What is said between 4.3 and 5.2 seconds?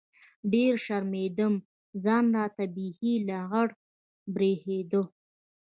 بريښېده.